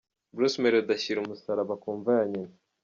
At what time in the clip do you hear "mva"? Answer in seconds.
1.97-2.11